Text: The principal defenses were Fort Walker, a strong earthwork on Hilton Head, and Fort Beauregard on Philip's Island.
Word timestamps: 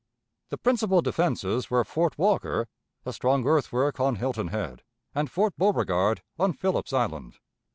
The 0.49 0.57
principal 0.57 1.03
defenses 1.03 1.69
were 1.69 1.83
Fort 1.83 2.17
Walker, 2.17 2.67
a 3.05 3.13
strong 3.13 3.45
earthwork 3.45 3.99
on 3.99 4.15
Hilton 4.15 4.47
Head, 4.47 4.81
and 5.13 5.29
Fort 5.29 5.53
Beauregard 5.59 6.23
on 6.39 6.53
Philip's 6.53 6.91
Island. 6.91 7.35